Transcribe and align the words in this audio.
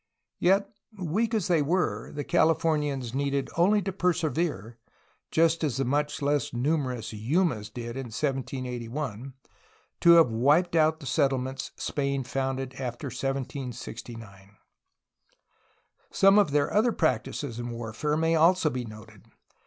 Yet, 0.39 0.67
weak 0.97 1.35
as 1.35 1.47
they 1.47 1.61
were, 1.61 2.11
the 2.11 2.23
Californians 2.23 3.13
needed 3.13 3.51
only 3.55 3.83
to 3.83 3.91
persevere, 3.93 4.79
just 5.29 5.63
as 5.63 5.77
the 5.77 5.85
much 5.85 6.23
less 6.23 6.53
numerous 6.55 7.13
Yumas 7.13 7.69
did 7.69 7.95
in 7.95 8.05
1781, 8.07 9.35
to 9.99 10.11
have 10.13 10.31
wiped 10.31 10.75
out 10.75 11.01
the 11.01 11.05
settlements 11.05 11.69
Spain 11.77 12.23
founded 12.23 12.73
after 12.79 13.09
1769. 13.09 14.57
Some 16.09 16.39
of 16.39 16.49
their 16.49 16.73
other 16.73 16.91
practices 16.93 17.59
in 17.59 17.69
war 17.69 17.93
fare 17.93 18.17
may 18.17 18.33
also 18.33 18.71
be 18.71 18.85
noted. 18.85 19.25